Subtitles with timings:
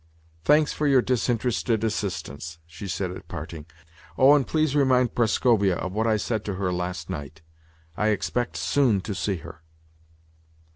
[0.43, 3.67] "Thanks for your disinterested assistance," she said at parting.
[4.17, 7.43] "Oh, and please remind Prascovia of what I said to her last night.
[7.95, 9.61] I expect soon to see her."